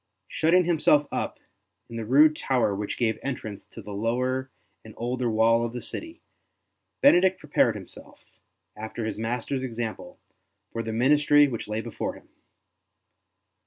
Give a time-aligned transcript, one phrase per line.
[0.27, 1.39] Shutting himself up
[1.87, 4.49] in the rude tower which gave entrance to the lower
[4.83, 6.23] and older wall of the city,
[7.01, 8.25] Benedict prepared himself,
[8.75, 10.19] after his Master's example,
[10.71, 12.29] for the ministry which lay before him.